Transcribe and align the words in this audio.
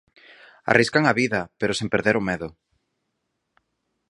Arriscan 0.71 1.03
a 1.07 1.13
vida, 1.21 1.41
pero 1.59 1.73
sen 1.77 1.87
perder 1.93 2.15
o 2.21 2.25
medo. 2.29 2.49